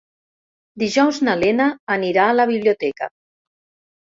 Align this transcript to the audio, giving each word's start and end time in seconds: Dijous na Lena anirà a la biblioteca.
Dijous 0.83 1.19
na 1.27 1.35
Lena 1.41 1.67
anirà 1.97 2.25
a 2.31 2.37
la 2.39 2.47
biblioteca. 2.53 3.11